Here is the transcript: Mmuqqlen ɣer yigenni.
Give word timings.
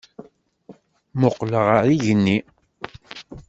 Mmuqqlen 1.13 1.63
ɣer 1.67 1.83
yigenni. 1.91 2.37